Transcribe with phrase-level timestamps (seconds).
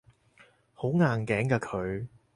[0.73, 0.97] 好硬
[1.27, 2.07] 頸㗎佢